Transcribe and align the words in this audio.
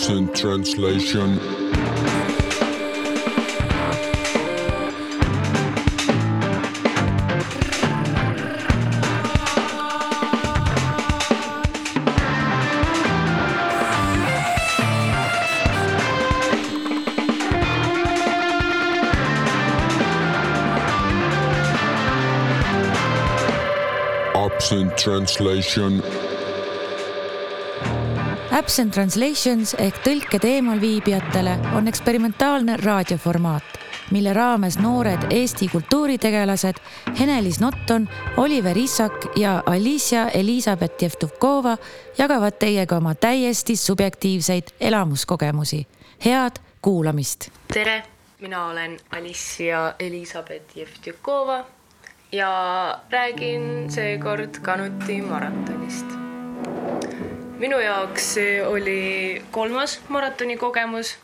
Absent 0.00 0.34
translation. 0.34 1.38
Absent 24.34 24.96
translation. 24.96 26.29
Absent 28.60 28.92
Translations 28.92 29.70
ehk 29.80 30.02
tõlked 30.04 30.44
eemalviibijatele 30.44 31.54
on 31.78 31.86
eksperimentaalne 31.88 32.74
raadioformaat, 32.82 33.78
mille 34.12 34.34
raames 34.36 34.76
noored 34.76 35.24
Eesti 35.32 35.68
kultuuritegelased 35.72 36.82
Henelis 37.16 37.62
Notton, 37.64 38.04
Oliver 38.36 38.76
Issak 38.76 39.30
ja 39.40 39.62
Alicia 39.66 40.26
Elizabeth 40.36 41.00
Jevtukova 41.00 41.78
jagavad 42.18 42.60
teiega 42.60 43.00
oma 43.00 43.14
täiesti 43.14 43.76
subjektiivseid 43.76 44.76
elamuskogemusi. 44.80 45.86
head 46.24 46.60
kuulamist. 46.82 47.48
tere, 47.72 48.02
mina 48.40 48.66
olen 48.66 49.00
Alicia 49.10 49.94
Elizabeth 49.98 50.76
Jevtükova 50.76 51.64
ja 52.32 52.50
räägin 53.10 53.90
seekord 53.90 54.60
Kanuti 54.62 55.22
maratonist. 55.22 56.19
Minu 57.60 57.78
jaoks 57.80 58.34
oli 58.66 59.42
kolmas 59.50 59.98
maratoni 60.08 60.56
kogemus, 60.56 61.16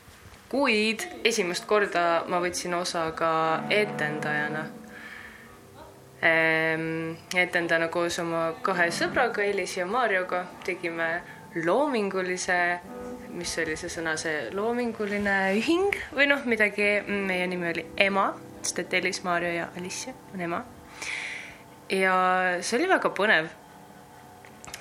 kuid 0.52 1.02
esimest 1.24 1.64
korda 1.66 2.24
ma 2.28 2.40
võtsin 2.44 2.74
osa 2.76 3.06
ka 3.16 3.30
etendajana 3.72 4.66
ehm,. 6.20 7.16
etendajana 7.34 7.88
koos 7.88 8.18
oma 8.20 8.50
kahe 8.62 8.90
sõbraga, 8.92 9.42
Elis 9.42 9.78
ja 9.78 9.86
Marioga 9.88 10.44
tegime 10.64 11.08
loomingulise, 11.64 12.60
mis 13.32 13.56
oli 13.64 13.76
see 13.80 13.90
sõna, 13.90 14.18
see 14.20 14.50
loominguline 14.52 15.36
ühing 15.56 15.96
või 16.12 16.28
noh, 16.28 16.44
midagi, 16.44 17.00
meie 17.08 17.48
nimi 17.48 17.72
oli 17.72 17.86
Ema, 17.96 18.28
sest 18.60 18.84
et 18.84 18.98
Elis, 19.00 19.24
Mario 19.24 19.54
ja 19.56 19.70
Alicia 19.76 20.12
on 20.34 20.44
ema 20.44 20.64
ja 21.90 22.16
see 22.60 22.78
oli 22.80 22.88
väga 22.90 23.10
põnev. 23.14 23.48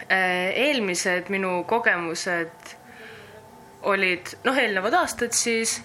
Eelmised 0.10 1.30
minu 1.34 1.64
kogemused 1.68 2.76
olid, 3.86 4.34
noh, 4.46 4.58
eelnevad 4.58 4.94
aastad 5.02 5.34
siis. 5.34 5.82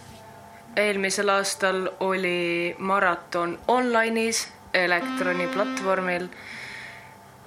eelmisel 0.77 1.29
aastal 1.29 1.89
oli 2.01 2.75
maraton 2.79 3.59
online'is, 3.69 4.49
Elektroni 4.75 5.49
platvormil. 5.51 6.29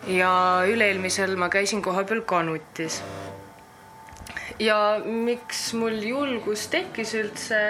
ja 0.08 0.34
üle-eelmisel 0.68 1.36
ma 1.36 1.50
käisin 1.50 1.82
kohapeal 1.82 2.22
Kanutis. 2.22 3.02
ja 4.60 5.00
miks 5.06 5.74
mul 5.74 6.02
julgus 6.04 6.68
tekkis 6.68 7.14
üldse 7.14 7.64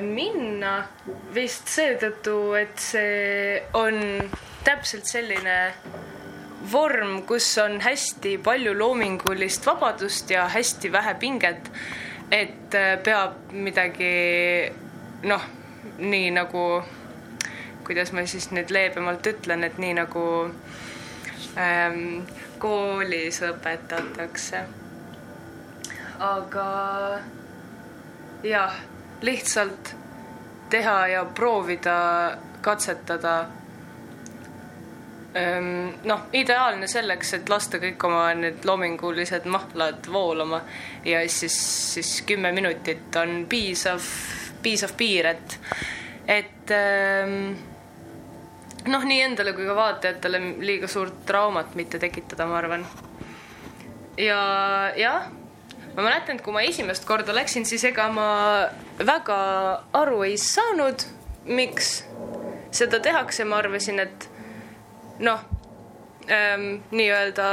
minna, 0.00 0.84
vist 1.34 1.70
seetõttu, 1.72 2.52
et 2.58 2.78
see 2.78 3.62
on 3.72 3.96
täpselt 4.64 5.08
selline 5.08 5.56
vorm, 6.72 7.22
kus 7.26 7.58
on 7.58 7.80
hästi 7.80 8.38
palju 8.44 8.74
loomingulist 8.78 9.66
vabadust 9.66 10.30
ja 10.30 10.48
hästi 10.48 10.92
vähe 10.92 11.14
pinget. 11.14 11.70
et 12.30 12.74
peab 13.04 13.52
midagi 13.52 14.72
noh, 15.22 15.42
nii 15.98 16.30
nagu, 16.34 16.82
kuidas 17.84 18.12
ma 18.12 18.24
siis 18.26 18.48
nüüd 18.50 18.72
leebemalt 18.72 19.26
ütlen, 19.26 19.64
et 19.64 19.76
nii 19.78 19.92
nagu 20.00 20.24
ähm, 21.60 22.24
koolis 22.58 23.42
õpetatakse. 23.44 24.64
aga 26.18 26.68
jah, 28.42 28.80
lihtsalt 29.22 29.94
teha 30.70 31.06
ja 31.08 31.24
proovida, 31.24 31.98
katsetada 32.60 33.44
noh, 35.34 36.20
ideaalne 36.32 36.86
selleks, 36.86 37.32
et 37.34 37.48
lasta 37.50 37.80
kõik 37.82 38.04
oma 38.06 38.28
need 38.38 38.62
loomingulised 38.68 39.48
mahlad 39.50 40.06
voolama 40.12 40.60
ja 41.04 41.24
siis, 41.28 41.56
siis 41.94 42.20
kümme 42.26 42.52
minutit 42.54 43.16
on 43.18 43.42
piisav, 43.50 44.02
piisav 44.62 44.94
piir, 44.98 45.32
et, 45.32 45.56
et 46.30 46.74
noh, 48.86 49.06
nii 49.10 49.22
endale 49.24 49.54
kui 49.56 49.66
ka 49.66 49.74
vaatajatele 49.76 50.40
liiga 50.62 50.90
suurt 50.90 51.24
traumat 51.26 51.74
mitte 51.74 51.98
tekitada, 51.98 52.46
ma 52.46 52.60
arvan. 52.60 52.86
ja 54.18 54.38
jah, 54.96 55.26
ma 55.96 56.02
mäletan, 56.02 56.36
et 56.36 56.44
kui 56.46 56.54
ma 56.54 56.62
esimest 56.62 57.08
korda 57.08 57.34
läksin, 57.34 57.66
siis 57.66 57.84
ega 57.90 58.06
ma 58.12 58.28
väga 59.02 59.40
aru 59.98 60.22
ei 60.28 60.38
saanud, 60.38 61.08
miks 61.50 62.04
seda 62.74 63.02
tehakse, 63.02 63.44
ma 63.44 63.58
arvasin, 63.58 63.98
et 64.06 64.28
noh 65.18 65.44
ähm,, 66.30 66.82
nii-öelda 66.90 67.48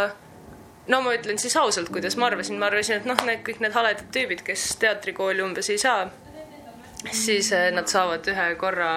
no 0.87 1.01
ma 1.01 1.13
ütlen 1.15 1.39
siis 1.39 1.55
ausalt, 1.57 1.89
kuidas 1.93 2.17
ma 2.17 2.27
arvasin, 2.31 2.59
ma 2.59 2.69
arvasin, 2.71 3.01
et 3.01 3.07
noh, 3.09 3.19
need 3.27 3.43
kõik 3.45 3.61
need 3.63 3.75
haledad 3.75 4.09
tüübid, 4.13 4.43
kes 4.45 4.65
teatrikooli 4.81 5.43
umbes 5.45 5.69
ei 5.73 5.79
saa, 5.81 6.07
siis 7.11 7.51
äh, 7.55 7.69
nad 7.75 7.89
saavad 7.91 8.27
ühe 8.31 8.47
korra, 8.61 8.91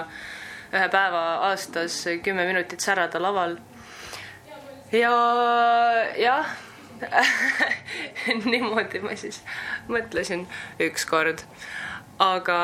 ühe 0.74 0.88
päeva 0.92 1.24
aastas 1.50 2.00
kümme 2.24 2.46
minutit 2.48 2.84
särada 2.84 3.22
laval. 3.22 3.58
ja 4.92 5.14
jah 6.18 6.54
niimoodi 8.50 9.00
ma 9.02 9.16
siis 9.18 9.40
mõtlesin 9.90 10.46
ükskord, 10.80 11.42
aga 12.22 12.60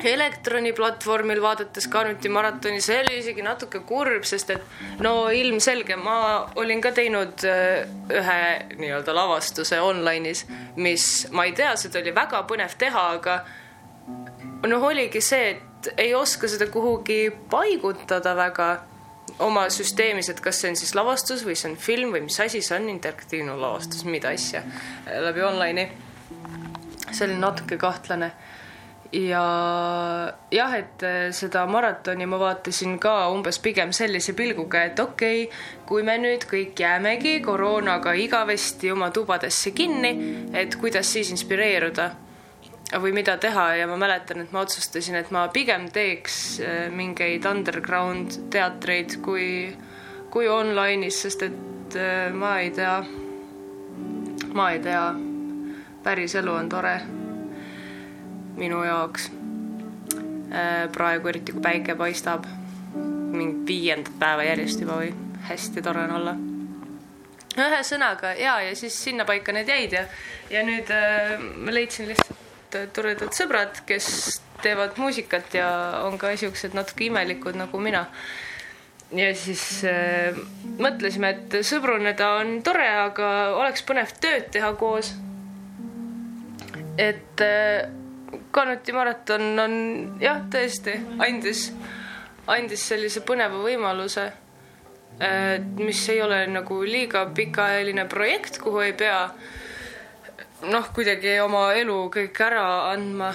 Elektroni 0.00 0.72
platvormil 0.72 1.42
vaadates 1.42 1.84
Kanuti 1.92 2.30
maratoni, 2.32 2.80
see 2.80 2.96
oli 3.02 3.18
isegi 3.20 3.42
natuke 3.44 3.82
kurb, 3.84 4.24
sest 4.24 4.50
et 4.54 5.00
no 5.04 5.28
ilmselge, 5.28 5.98
ma 6.00 6.14
olin 6.56 6.80
ka 6.80 6.94
teinud 6.96 7.44
äh, 7.44 7.82
ühe 8.08 8.38
nii-öelda 8.78 9.12
lavastuse 9.14 9.80
online'is, 9.84 10.46
mis 10.80 11.08
ma 11.36 11.44
ei 11.44 11.52
tea, 11.56 11.74
seda 11.76 12.00
oli 12.00 12.14
väga 12.16 12.40
põnev 12.48 12.72
teha, 12.80 13.02
aga 13.18 13.36
noh, 14.64 14.86
oligi 14.88 15.20
see, 15.20 15.50
et 15.52 15.92
ei 16.00 16.14
oska 16.16 16.48
seda 16.48 16.70
kuhugi 16.72 17.26
paigutada 17.52 18.32
väga 18.38 18.70
oma 19.44 19.66
süsteemis, 19.72 20.30
et 20.32 20.40
kas 20.40 20.62
see 20.62 20.72
on 20.72 20.80
siis 20.80 20.94
lavastus 20.96 21.44
või 21.44 21.58
see 21.58 21.68
on 21.68 21.76
film 21.76 22.16
või 22.16 22.24
mis 22.30 22.40
asi 22.40 22.62
see 22.64 22.78
on, 22.78 22.88
interaktiivne 22.94 23.58
lavastus, 23.60 24.06
mida 24.08 24.32
asja 24.32 24.64
läbi 25.20 25.44
online'i. 25.44 25.86
see 27.10 27.26
oli 27.28 27.36
natuke 27.36 27.76
kahtlane 27.76 28.32
ja 29.12 30.32
jah, 30.50 30.74
et 30.74 31.02
äh, 31.04 31.28
seda 31.36 31.66
maratoni 31.68 32.26
ma 32.26 32.38
vaatasin 32.40 32.96
ka 33.00 33.28
umbes 33.32 33.58
pigem 33.62 33.92
sellise 33.92 34.32
pilguga, 34.36 34.86
et 34.88 35.00
okei 35.00 35.44
okay,, 35.44 35.62
kui 35.86 36.02
me 36.06 36.16
nüüd 36.20 36.46
kõik 36.48 36.80
jäämegi 36.80 37.40
koroonaga 37.44 38.14
igavesti 38.16 38.92
oma 38.92 39.10
tubadesse 39.12 39.74
kinni, 39.76 40.12
et 40.56 40.76
kuidas 40.80 41.12
siis 41.12 41.32
inspireeruda 41.34 42.10
või 43.00 43.14
mida 43.16 43.36
teha. 43.40 43.72
Ja 43.76 43.88
ma 43.88 43.96
mäletan, 44.00 44.42
et 44.44 44.52
ma 44.52 44.64
otsustasin, 44.64 45.16
et 45.20 45.30
ma 45.32 45.46
pigem 45.52 45.88
teeks 45.92 46.38
äh, 46.60 46.84
mingeid 46.92 47.48
underground 47.48 48.38
teatreid 48.52 49.18
kui, 49.24 49.72
kui 50.32 50.48
online'is, 50.48 51.24
sest 51.26 51.48
et 51.48 51.98
äh, 52.00 52.30
ma 52.32 52.58
ei 52.64 52.72
tea, 52.72 53.00
ma 54.56 54.70
ei 54.72 54.80
tea, 54.84 55.10
päris 56.02 56.40
elu 56.40 56.56
on 56.56 56.72
tore 56.72 57.21
minu 58.56 58.82
jaoks. 58.84 59.30
Äh, 60.52 60.88
praegu 60.92 61.30
eriti 61.32 61.54
kui 61.54 61.62
päike 61.64 61.96
paistab, 61.96 62.44
mingi 63.32 63.64
viiendat 63.66 64.12
päeva 64.20 64.44
järjest 64.44 64.82
juba 64.84 64.98
või 65.00 65.12
hästi 65.48 65.82
tore 65.82 66.04
on 66.04 66.16
olla. 66.20 66.34
ühesõnaga 67.52 68.32
ja, 68.36 68.60
ja 68.64 68.76
siis 68.76 68.94
sinnapaika 69.04 69.52
need 69.52 69.68
jäid 69.68 69.92
ja, 69.92 70.06
ja 70.50 70.62
nüüd 70.64 70.92
äh, 70.92 71.34
ma 71.40 71.72
leidsin 71.72 72.08
lihtsalt 72.08 72.92
toredad 72.96 73.34
sõbrad, 73.36 73.82
kes 73.86 74.40
teevad 74.62 74.96
muusikat 74.96 75.54
ja 75.54 75.68
on 76.06 76.16
ka 76.18 76.32
siuksed 76.36 76.76
natuke 76.76 77.10
imelikud 77.10 77.58
nagu 77.60 77.80
mina 77.80 78.06
ja 79.12 79.32
siis 79.36 79.64
äh, 79.88 80.36
mõtlesime, 80.80 81.32
et 81.34 81.58
sõbruneda 81.66 82.30
on 82.40 82.58
tore, 82.64 82.86
aga 83.06 83.28
oleks 83.60 83.84
põnev 83.88 84.12
tööd 84.20 84.48
teha 84.54 84.72
koos. 84.80 85.12
et 86.98 87.40
äh, 87.40 87.88
Kanuti 88.52 88.92
maraton 88.92 89.58
on 89.58 89.74
jah, 90.20 90.42
tõesti 90.52 90.92
andis, 91.24 91.70
andis 92.52 92.84
sellise 92.90 93.22
põneva 93.24 93.62
võimaluse, 93.64 94.26
mis 95.78 96.02
ei 96.12 96.20
ole 96.20 96.42
nagu 96.52 96.82
liiga 96.84 97.24
pikaajaline 97.32 98.04
projekt, 98.12 98.58
kuhu 98.60 98.82
ei 98.84 98.92
pea 98.92 99.22
noh, 100.70 100.88
kuidagi 100.94 101.34
oma 101.42 101.64
elu 101.78 101.96
kõik 102.12 102.38
ära 102.44 102.64
andma, 102.92 103.32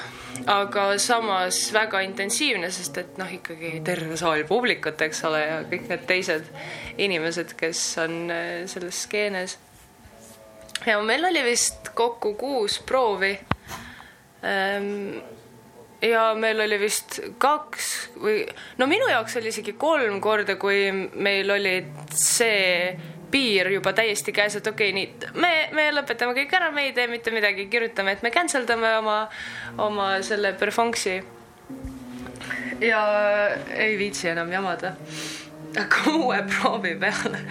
aga 0.47 0.87
samas 1.01 1.59
väga 1.75 2.01
intensiivne, 2.05 2.69
sest 2.71 3.01
et 3.01 3.19
noh, 3.19 3.29
ikkagi 3.39 3.79
terve 3.85 4.17
saal 4.19 4.45
publikut, 4.47 5.01
eks 5.07 5.23
ole, 5.27 5.41
ja 5.43 5.59
kõik 5.67 5.89
need 5.91 6.05
teised 6.09 6.51
inimesed, 7.01 7.55
kes 7.59 7.83
on 8.05 8.17
äh, 8.31 8.47
selles 8.69 9.03
skeenes. 9.07 9.57
ja 10.85 11.01
meil 11.01 11.25
oli 11.25 11.43
vist 11.43 11.89
kokku 11.97 12.35
kuus 12.39 12.79
proovi 12.79 13.33
ja 16.01 16.23
meil 16.37 16.61
oli 16.61 16.79
vist 16.79 17.19
kaks 17.41 17.91
või 18.21 18.41
no 18.77 18.87
minu 18.89 19.07
jaoks 19.09 19.37
oli 19.39 19.51
isegi 19.53 19.73
kolm 19.79 20.19
korda, 20.21 20.55
kui 20.61 20.91
meil 21.15 21.51
oli 21.51 21.79
see 22.13 22.97
piir 23.31 23.71
juba 23.73 23.91
täiesti 23.93 24.31
käes, 24.31 24.55
et 24.55 24.67
okei 24.67 24.91
okay,, 24.91 24.95
nii, 24.95 25.31
me, 25.41 25.51
me 25.75 25.89
lõpetame 25.95 26.35
kõik 26.37 26.53
ära, 26.55 26.69
me 26.71 26.87
ei 26.87 26.93
tee 26.95 27.09
mitte 27.11 27.33
midagi, 27.35 27.67
kirjutame, 27.71 28.15
et 28.15 28.23
me 28.23 28.31
cancel 28.31 28.67
dame 28.69 28.93
oma, 29.01 29.17
oma 29.83 30.07
selle 30.23 30.53
performance'i. 30.59 31.17
ja 32.81 33.01
ei 33.75 33.97
viitsi 33.99 34.29
enam 34.31 34.51
jamada. 34.51 34.95
aga 35.77 36.13
uue 36.21 36.39
proovi 36.47 36.95
peale, 36.95 37.43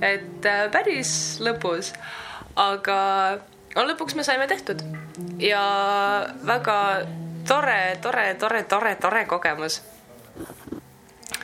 et 0.00 0.46
äh, 0.46 0.64
päris 0.70 1.40
lõbus, 1.42 1.92
aga 2.54 3.00
no 3.76 3.84
lõpuks 3.84 4.16
me 4.16 4.24
saime 4.24 4.48
tehtud 4.48 4.82
ja 5.42 5.62
väga 6.48 6.78
tore, 7.48 7.98
tore, 8.02 8.34
tore, 8.40 8.62
tore, 8.68 8.94
tore 9.00 9.24
kogemus 9.28 9.80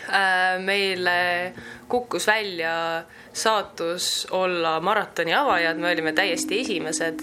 äh,. 0.09 0.59
meile 0.65 1.53
kukkus 1.89 2.27
välja 2.27 3.05
saatus 3.33 4.27
olla 4.31 4.81
maratoni 4.81 5.35
avajad, 5.35 5.77
me 5.77 5.91
olime 5.91 6.13
täiesti 6.13 6.61
esimesed. 6.61 7.21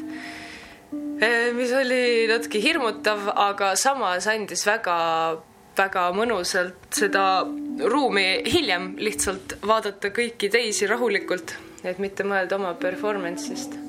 Äh, 1.21 1.49
mis 1.53 1.73
oli 1.73 2.27
natuke 2.29 2.61
hirmutav, 2.61 3.31
aga 3.35 3.73
samas 3.75 4.27
andis 4.29 4.65
väga, 4.69 4.95
väga 5.77 6.05
mõnusalt 6.17 6.89
seda 7.01 7.25
ruumi 7.93 8.27
hiljem 8.45 8.93
lihtsalt 9.01 9.59
vaadata 9.65 10.13
kõiki 10.13 10.49
teisi 10.53 10.89
rahulikult, 10.89 11.57
et 11.83 12.01
mitte 12.01 12.25
mõelda 12.25 12.61
oma 12.61 12.73
performance'ist 12.77 13.88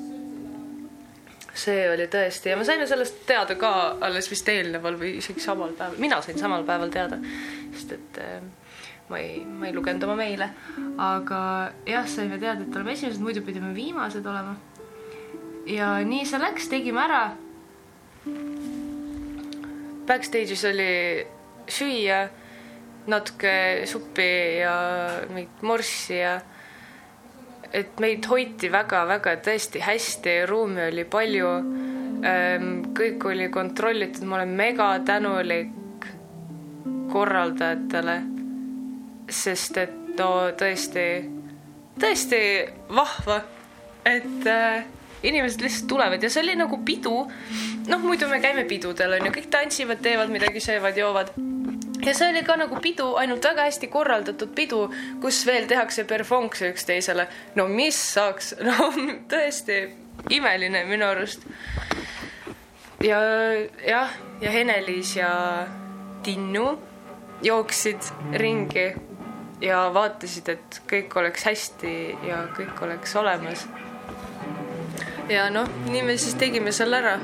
see 1.61 1.85
oli 1.91 2.07
tõesti 2.11 2.51
ja 2.51 2.57
me 2.57 2.65
saime 2.67 2.87
sellest 2.89 3.21
teada 3.29 3.55
ka 3.59 3.71
alles 4.07 4.29
vist 4.31 4.49
eelneval 4.49 4.97
või 4.99 5.15
isegi 5.19 5.43
samal 5.43 5.75
päeval, 5.77 5.99
mina 6.01 6.21
sain 6.25 6.39
samal 6.39 6.65
päeval 6.67 6.91
teada, 6.93 7.19
sest 7.75 7.95
et 7.97 8.19
äh, 8.23 8.41
ma 9.11 9.19
ei, 9.19 9.41
ma 9.45 9.67
ei 9.67 9.75
lugenud 9.75 10.03
oma 10.07 10.15
meile. 10.19 10.49
aga 10.97 11.39
jah, 11.87 12.07
saime 12.07 12.39
teada, 12.39 12.63
et 12.63 12.75
oleme 12.75 12.95
esimesed, 12.95 13.21
muidu 13.23 13.43
pidime 13.45 13.73
viimased 13.75 14.25
olema. 14.25 14.55
ja 15.67 15.93
nii 16.07 16.25
see 16.27 16.41
läks, 16.41 16.69
tegime 16.71 17.03
ära. 17.03 17.23
Backstage'is 20.07 20.63
oli 20.67 20.93
süüa, 21.71 22.23
natuke 23.11 23.53
suppi 23.89 24.31
ja 24.61 24.73
mingit 25.29 25.61
morssi 25.65 26.17
ja 26.19 26.39
et 27.73 27.99
meid 27.99 28.25
hoiti 28.27 28.71
väga-väga 28.71 29.37
tõesti 29.45 29.81
hästi, 29.83 30.35
ruumi 30.49 30.87
oli 30.89 31.05
palju. 31.05 31.53
Ehm, 32.21 32.73
kõik 32.97 33.23
oli 33.31 33.47
kontrollitud, 33.49 34.27
ma 34.29 34.41
olen 34.41 34.51
mega 34.57 34.91
tänulik 35.05 36.05
korraldajatele 37.11 38.19
sest 39.31 39.77
et 39.79 39.97
no 40.19 40.51
tõesti, 40.59 41.05
tõesti 41.99 42.41
vahva, 42.93 43.39
et 44.05 44.47
äh, 44.49 44.83
inimesed 45.23 45.63
lihtsalt 45.63 45.87
tulevad 45.89 46.23
ja 46.23 46.29
see 46.31 46.43
oli 46.43 46.57
nagu 46.59 46.81
pidu. 46.85 47.15
noh, 47.87 48.03
muidu 48.03 48.27
me 48.29 48.41
käime 48.43 48.65
pidudel 48.69 49.17
onju, 49.17 49.31
kõik 49.37 49.49
tantsivad, 49.53 50.01
teevad 50.03 50.29
midagi, 50.33 50.61
söövad, 50.61 50.97
joovad. 50.97 51.33
Ja 52.05 52.13
see 52.13 52.29
oli 52.29 52.43
ka 52.43 52.55
nagu 52.59 52.79
pidu, 52.81 53.13
ainult 53.21 53.45
väga 53.45 53.67
hästi 53.69 53.89
korraldatud 53.91 54.53
pidu, 54.55 54.85
kus 55.21 55.43
veel 55.45 55.67
tehakse 55.69 56.05
performance'e 56.09 56.71
üksteisele. 56.73 57.27
no 57.55 57.67
mis 57.67 57.97
saaks, 58.13 58.55
no 58.67 58.91
tõesti 59.31 59.81
imeline 60.29 60.85
minu 60.89 61.05
arust. 61.05 61.45
ja 63.03 63.19
jah, 63.87 64.17
ja 64.41 64.51
Hene-Liis 64.51 65.15
ja 65.15 65.31
Tinnu 66.23 66.79
jooksid 67.41 68.11
ringi 68.37 68.91
ja 69.61 69.85
vaatasid, 69.93 70.49
et 70.49 70.81
kõik 70.89 71.15
oleks 71.17 71.45
hästi 71.45 71.93
ja 72.27 72.43
kõik 72.57 72.81
oleks 72.85 73.15
olemas. 73.15 73.67
ja 75.29 75.49
noh, 75.53 75.69
nii 75.89 76.03
me 76.05 76.17
siis 76.17 76.35
tegime 76.35 76.71
selle 76.71 77.01
ära. 77.01 77.19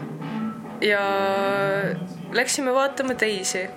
ja 0.81 1.01
läksime 2.33 2.73
vaatama 2.73 3.13
teisi. 3.13 3.67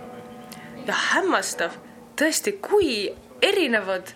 Ja 0.87 0.97
hämmastav, 1.13 1.77
tõesti, 2.19 2.57
kui 2.63 3.11
erinevad 3.43 4.15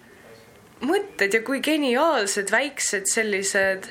mõtted 0.84 1.34
ja 1.34 1.40
kui 1.44 1.62
geniaalsed 1.64 2.50
väiksed 2.52 3.08
sellised 3.08 3.88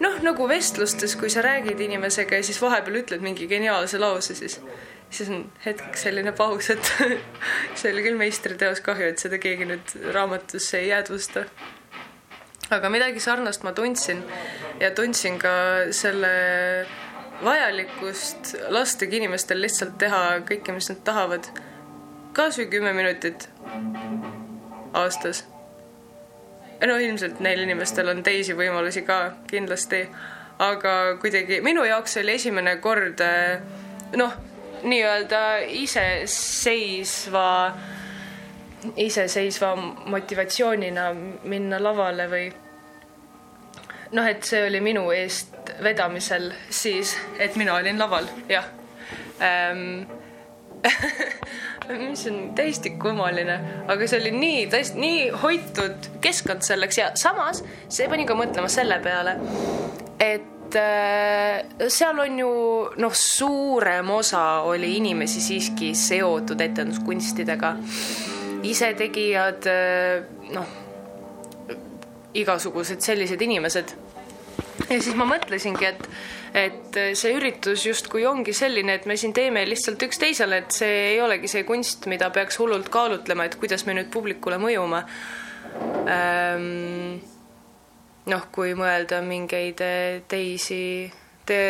noh, 0.00 0.20
nagu 0.24 0.46
vestlustes, 0.48 1.16
kui 1.18 1.30
sa 1.32 1.42
räägid 1.44 1.80
inimesega 1.80 2.40
ja 2.40 2.46
siis 2.46 2.60
vahepeal 2.62 3.02
ütled 3.02 3.24
mingi 3.24 3.48
geniaalse 3.50 4.00
lause, 4.00 4.36
siis 4.38 4.60
siis 5.10 5.30
on 5.30 5.44
hetkeks 5.64 6.04
selline 6.06 6.32
paus, 6.38 6.70
et 6.70 6.92
see 7.78 7.90
oli 7.92 8.04
küll 8.04 8.18
meistriteos, 8.18 8.82
kahju, 8.86 9.10
et 9.10 9.22
seda 9.22 9.40
keegi 9.42 9.66
nüüd 9.66 9.94
raamatusse 10.14 10.78
ei 10.78 10.90
jäädvusta. 10.92 11.44
aga 12.70 12.90
midagi 12.90 13.20
sarnast 13.20 13.64
ma 13.66 13.72
tundsin 13.74 14.22
ja 14.80 14.92
tundsin 14.94 15.38
ka 15.42 15.50
selle 15.90 16.30
vajalikkust 17.42 18.54
lastagi 18.70 19.18
inimestel 19.18 19.60
lihtsalt 19.60 19.98
teha 19.98 20.22
kõike, 20.46 20.76
mis 20.76 20.90
nad 20.92 21.02
tahavad. 21.04 21.50
Kas 22.40 22.56
või 22.56 22.70
kümme 22.72 22.92
minutit 22.96 23.48
aastas. 24.96 25.44
no 26.86 26.96
ilmselt 26.96 27.40
neil 27.44 27.60
inimestel 27.66 28.08
on 28.08 28.22
teisi 28.24 28.54
võimalusi 28.56 29.02
ka 29.04 29.18
kindlasti, 29.50 30.06
aga 30.58 30.94
kuidagi 31.20 31.58
minu 31.60 31.84
jaoks 31.84 32.16
oli 32.22 32.38
esimene 32.40 32.78
kord 32.80 33.20
noh 34.16 34.38
nii-öelda 34.82 35.42
iseseisva, 35.82 37.76
iseseisva 38.96 39.74
motivatsioonina 40.16 41.10
minna 41.44 41.82
lavale 41.82 42.28
või 42.32 42.46
noh, 44.16 44.26
et 44.32 44.48
see 44.48 44.64
oli 44.70 44.80
minu 44.80 45.10
eest 45.12 45.74
vedamisel 45.84 46.48
siis, 46.70 47.18
et 47.38 47.60
mina 47.60 47.76
olin 47.76 48.00
laval, 48.00 48.32
jah 48.48 48.72
ähm, 49.44 50.08
mis 51.98 52.26
on 52.30 52.38
täiesti 52.58 52.94
kummaline, 53.00 53.58
aga 53.90 54.06
see 54.06 54.20
oli 54.20 54.32
nii, 54.36 54.62
tõesti 54.72 55.02
nii 55.02 55.26
hoitud 55.42 56.08
keskkond 56.22 56.62
selleks 56.66 57.00
ja 57.00 57.10
samas 57.18 57.64
see 57.88 58.08
pani 58.10 58.28
ka 58.28 58.38
mõtlema 58.38 58.70
selle 58.70 59.00
peale, 59.04 59.36
et 60.20 60.48
et 60.70 60.76
äh, 60.76 61.88
seal 61.90 62.18
on 62.22 62.38
ju 62.38 62.50
noh, 63.02 63.14
suurem 63.14 64.10
osa 64.14 64.62
oli 64.66 64.96
inimesi 64.96 65.40
siiski 65.40 65.94
seotud 65.94 66.60
etenduskunstidega. 66.60 67.76
isetegijad, 68.62 69.66
äh, 69.66 70.24
noh, 70.52 70.66
igasugused 72.34 73.00
sellised 73.00 73.40
inimesed. 73.40 73.94
ja 74.90 75.00
siis 75.00 75.14
ma 75.16 75.24
mõtlesingi, 75.24 75.84
et, 75.84 76.08
et 76.54 76.96
see 77.14 77.34
üritus 77.36 77.84
justkui 77.86 78.24
ongi 78.26 78.54
selline, 78.56 78.96
et 78.98 79.06
me 79.06 79.16
siin 79.20 79.34
teeme 79.36 79.62
lihtsalt 79.68 80.02
üksteisele, 80.02 80.62
et 80.64 80.74
see 80.74 80.96
ei 81.12 81.20
olegi 81.22 81.50
see 81.50 81.64
kunst, 81.68 82.08
mida 82.10 82.30
peaks 82.34 82.58
hullult 82.58 82.90
kaalutlema, 82.92 83.46
et 83.46 83.58
kuidas 83.60 83.86
me 83.86 83.94
nüüd 83.98 84.10
publikule 84.12 84.58
mõjume 84.62 85.04
ähm, 86.10 87.20
noh, 88.30 88.46
kui 88.54 88.74
mõelda 88.78 89.20
mingeid 89.26 89.82
eh, 89.84 90.20
teisi 90.28 90.82
te, 91.46 91.60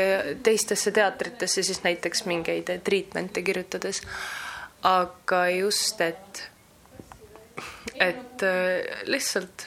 teistesse 0.43 0.93
teatritesse, 0.97 1.65
siis 1.67 1.83
näiteks 1.85 2.25
mingeid 2.31 2.73
treatment'e 2.85 3.45
kirjutades. 3.45 4.03
aga 4.83 5.45
just, 5.53 6.01
et, 6.01 6.43
et 8.01 8.45
lihtsalt, 9.13 9.67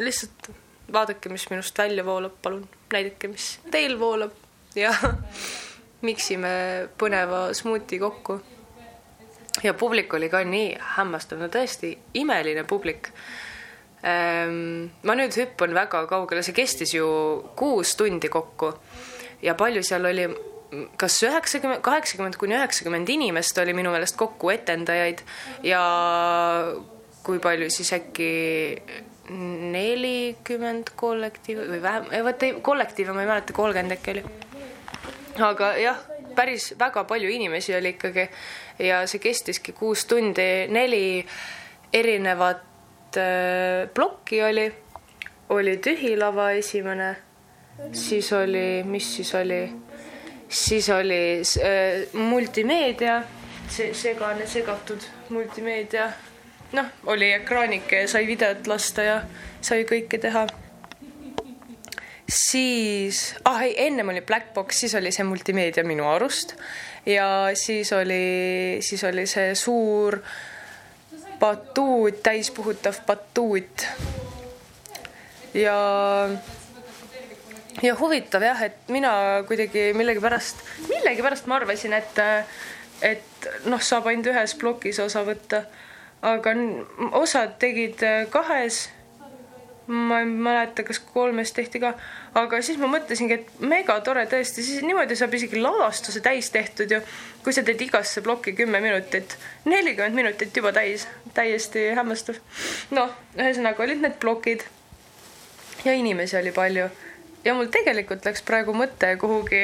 lihtsalt 0.00 0.63
vaadake, 0.94 1.30
mis 1.32 1.46
minust 1.50 1.78
välja 1.78 2.04
voolab, 2.06 2.36
palun 2.42 2.64
näidake, 2.92 3.28
mis 3.32 3.58
teil 3.70 3.98
voolab. 4.00 4.34
Ja 4.74 4.92
miksime 6.08 6.50
põneva 6.98 7.48
smuuti 7.54 7.98
kokku. 7.98 8.40
ja 9.62 9.74
publik 9.74 10.14
oli 10.14 10.28
ka 10.28 10.42
nii 10.44 10.74
hämmastav, 10.96 11.38
no 11.38 11.48
tõesti 11.48 11.94
imeline 12.20 12.64
publik. 12.64 13.10
Ehm, 14.04 14.90
ma 15.06 15.14
nüüd 15.16 15.36
hüppan 15.38 15.74
väga 15.76 16.04
kaugele, 16.10 16.42
see 16.42 16.56
kestis 16.56 16.94
ju 16.96 17.06
kuus 17.56 17.94
tundi 17.96 18.28
kokku. 18.28 18.72
Ja 19.44 19.54
palju 19.54 19.82
seal 19.86 20.04
oli, 20.10 20.26
kas 21.00 21.20
üheksakümmend, 21.22 21.80
kaheksakümmend 21.86 22.36
kuni 22.40 22.58
üheksakümmend 22.58 23.08
inimest 23.14 23.58
oli 23.62 23.76
minu 23.76 23.94
meelest 23.94 24.18
kokku 24.20 24.50
etendajaid. 24.52 25.22
Ja 25.62 25.80
kui 27.24 27.40
palju 27.40 27.70
siis 27.72 27.94
äkki 27.96 28.30
nelikümmend 29.30 30.92
kollektiivi 30.96 31.68
või 31.68 31.82
vähem, 31.82 32.10
vot 32.26 32.42
ei, 32.44 32.56
kollektiive 32.62 33.14
ma 33.16 33.22
ei 33.24 33.30
mäleta, 33.30 33.56
kolmkümmend 33.56 33.96
äkki 33.96 34.12
oli. 34.12 34.24
aga 35.40 35.70
jah, 35.80 36.00
päris 36.36 36.74
väga 36.78 37.04
palju 37.08 37.30
inimesi 37.30 37.74
oli 37.76 37.94
ikkagi 37.94 38.28
ja 38.84 39.04
see 39.08 39.22
kestiski 39.22 39.72
kuus 39.72 40.04
tundi, 40.10 40.66
neli 40.68 41.24
erinevat 41.92 43.16
äh, 43.16 43.88
plokki 43.94 44.42
oli, 44.42 44.66
oli 45.54 45.76
tühilava 45.76 46.50
esimene, 46.58 47.14
siis 47.92 48.32
oli, 48.32 48.82
mis 48.84 49.08
siis 49.16 49.34
oli, 49.34 49.62
siis 50.48 50.90
oli 50.90 51.24
äh, 51.40 52.14
multimeedia, 52.20 53.22
see 53.72 53.94
segane 53.96 54.46
segatud 54.46 55.08
multimeedia 55.32 56.10
noh, 56.74 56.90
oli 57.10 57.30
ekraanike 57.32 58.04
ja 58.04 58.08
sai 58.10 58.26
videot 58.26 58.66
lasta 58.70 59.02
ja 59.06 59.16
sai 59.64 59.84
kõike 59.88 60.18
teha. 60.20 60.46
siis, 62.28 63.34
ah 63.44 63.62
ei, 63.62 63.74
ennem 63.86 64.08
oli 64.08 64.20
Black 64.20 64.54
Box, 64.54 64.80
siis 64.80 64.94
oli 64.94 65.12
see 65.12 65.26
multimeedia 65.28 65.84
minu 65.84 66.08
arust 66.08 66.56
ja 67.06 67.50
siis 67.54 67.92
oli, 67.92 68.78
siis 68.80 69.04
oli 69.04 69.26
see 69.26 69.54
suur 69.54 70.18
batuut, 71.40 72.22
täispuhutav 72.22 72.94
batuut. 73.06 73.86
ja, 75.54 75.78
ja 77.82 77.96
huvitav 78.00 78.42
jah, 78.42 78.62
et 78.62 78.88
mina 78.88 79.12
kuidagi 79.46 79.92
millegipärast, 79.94 80.64
millegipärast 80.88 81.46
ma 81.46 81.60
arvasin, 81.60 81.92
et, 81.92 82.20
et 83.02 83.50
noh, 83.68 83.82
saab 83.82 84.08
ainult 84.08 84.32
ühes 84.32 84.56
plokis 84.58 85.02
osa 85.04 85.24
võtta 85.28 85.66
aga 86.24 86.54
osad 87.20 87.56
tegid 87.62 88.02
äh, 88.02 88.26
kahes. 88.30 88.88
ma 89.86 90.22
ei 90.22 90.24
mäleta, 90.24 90.80
kas 90.80 90.96
kolmes 91.12 91.50
tehti 91.52 91.76
ka, 91.82 91.90
aga 92.40 92.60
siis 92.64 92.78
ma 92.80 92.88
mõtlesingi, 92.88 93.36
et 93.36 93.58
mega 93.60 93.98
tore 94.00 94.22
tõesti, 94.30 94.62
siis 94.64 94.80
niimoodi 94.80 95.12
saab 95.20 95.34
isegi 95.36 95.60
lavastuse 95.60 96.22
täis 96.24 96.48
tehtud 96.50 96.94
ju. 96.94 97.02
kui 97.44 97.52
sa 97.52 97.62
teed 97.62 97.82
igasse 97.84 98.22
plokki 98.24 98.54
kümme 98.56 98.80
minutit, 98.80 99.36
nelikümmend 99.68 100.16
minutit 100.16 100.56
juba 100.56 100.72
täis, 100.72 101.04
täiesti 101.36 101.90
hämmastav. 101.98 102.40
noh, 102.96 103.12
ühesõnaga 103.36 103.84
olid 103.84 104.00
need 104.00 104.16
plokid 104.24 104.64
ja 105.84 105.92
inimesi 105.92 106.40
oli 106.40 106.52
palju 106.56 106.88
ja 107.44 107.54
mul 107.54 107.68
tegelikult 107.72 108.24
läks 108.24 108.42
praegu 108.46 108.74
mõte 108.76 109.10
kuhugi 109.20 109.60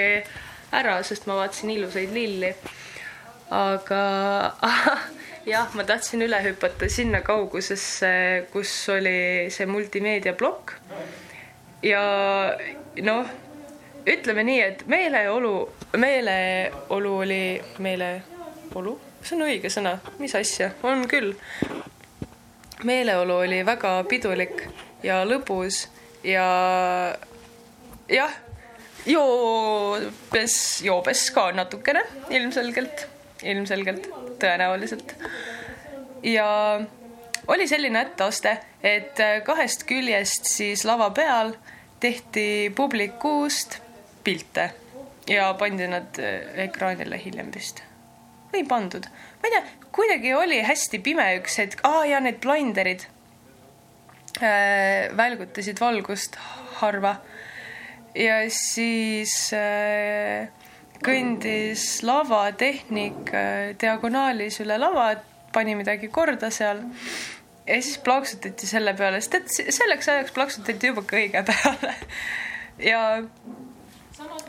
ära, 0.76 0.98
sest 1.06 1.26
ma 1.28 1.38
vaatasin 1.40 1.72
ilusaid 1.74 2.12
lilli. 2.14 2.52
aga 3.50 4.02
jah, 5.46 5.68
ma 5.74 5.84
tahtsin 5.86 6.20
üle 6.24 6.40
hüpata 6.44 6.88
sinna 6.90 7.20
kaugusesse, 7.24 8.10
kus 8.52 8.72
oli 8.92 9.48
see 9.52 9.66
multimeedia 9.66 10.34
plokk. 10.36 10.74
ja 11.82 12.02
noh, 13.06 13.30
ütleme 14.08 14.44
nii, 14.44 14.60
et 14.60 14.84
meeleolu, 14.90 15.54
meeleolu 15.96 17.14
oli, 17.24 17.44
meeleolu, 17.78 18.98
see 19.22 19.38
on 19.38 19.46
õige 19.48 19.72
sõna, 19.72 19.96
mis 20.20 20.36
asja, 20.36 20.72
on 20.82 21.06
küll. 21.08 21.32
meeleolu 22.84 23.42
oli 23.44 23.64
väga 23.66 23.98
pidulik 24.08 24.62
ja 25.04 25.22
lõbus 25.28 25.86
ja 26.24 26.46
jah, 28.08 28.38
joobes, 29.08 30.56
joobes 30.84 31.28
ka 31.36 31.50
natukene 31.56 32.04
ilmselgelt, 32.32 33.06
ilmselgelt 33.42 34.08
tõenäoliselt. 34.42 35.14
ja 36.22 36.48
oli 37.46 37.68
selline 37.68 38.00
etteaste, 38.00 38.58
et 38.82 39.20
kahest 39.44 39.84
küljest 39.88 40.48
siis 40.48 40.84
lava 40.84 41.10
peal 41.10 41.54
tehti 42.00 42.72
publikust 42.76 43.80
pilte 44.24 44.70
ja 45.28 45.52
pandi 45.58 45.88
nad 45.88 46.18
ekraanile 46.66 47.20
hiljem 47.24 47.52
vist. 47.54 47.82
või 48.52 48.64
pandud, 48.66 49.06
ma 49.40 49.48
ei 49.48 49.52
tea, 49.54 49.62
kuidagi 49.94 50.34
oli 50.34 50.60
hästi 50.66 50.98
pime 50.98 51.26
üks 51.38 51.58
hetk, 51.60 51.82
aa 51.86 52.04
ja 52.08 52.20
need 52.22 52.40
blinderid 52.42 53.04
äh, 54.42 55.10
välgutasid 55.16 55.80
valgust 55.80 56.38
harva. 56.80 57.16
ja 58.14 58.42
siis 58.50 59.52
äh, 59.54 60.48
kõndis 61.04 61.84
lavatehnik 62.06 63.32
äh, 63.34 63.72
diagonaalis 63.80 64.60
üle 64.64 64.78
lava, 64.80 65.12
pani 65.54 65.74
midagi 65.78 66.10
korda 66.12 66.50
seal 66.54 66.84
ja 67.66 67.80
siis 67.80 67.98
plaksutati 68.04 68.68
selle 68.68 68.94
peale, 68.98 69.20
sest 69.22 69.38
et 69.38 69.74
selleks 69.74 70.08
ajaks 70.12 70.36
plaksutati 70.36 70.92
juba 70.92 71.04
kõige 71.08 71.44
peale. 71.46 71.94
ja, 72.90 73.02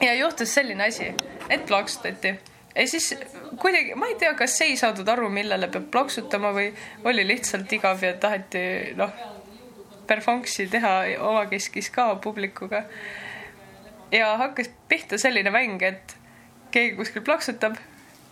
ja 0.02 0.16
juhtus 0.20 0.54
selline 0.60 0.90
asi, 0.92 1.12
et 1.50 1.68
plaksutati 1.70 2.36
ja 2.76 2.88
siis 2.88 3.14
kuidagi, 3.60 3.96
ma 3.96 4.08
ei 4.12 4.16
tea, 4.20 4.34
kas 4.38 4.56
ei 4.66 4.78
saadud 4.80 5.08
aru, 5.12 5.30
millele 5.34 5.68
peab 5.72 5.90
plaksutama 5.92 6.54
või 6.56 6.72
oli 7.08 7.26
lihtsalt 7.28 7.72
igav 7.76 8.04
ja 8.04 8.14
taheti 8.20 8.64
noh, 9.00 9.12
perfonksi 10.08 10.68
teha 10.72 10.94
omakeskis 11.20 11.92
ka 11.94 12.16
publikuga. 12.24 12.84
ja 14.12 14.36
hakkas 14.38 14.70
pihta 14.88 15.18
selline 15.18 15.52
mäng, 15.52 15.82
et 15.82 16.16
keegi 16.72 16.96
kuskil 16.96 17.26
plaksutab 17.26 17.76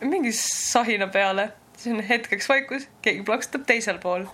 mingi 0.02 0.32
sahina 0.36 1.08
peale, 1.08 1.50
siis 1.78 1.96
on 1.96 2.04
hetkeks 2.04 2.50
vaikus, 2.50 2.88
keegi 3.02 3.24
plaksutab 3.28 3.66
teisel 3.68 4.00
pool. 4.00 4.26